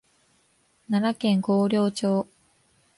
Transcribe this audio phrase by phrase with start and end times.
[0.89, 2.27] 奈良県広陵町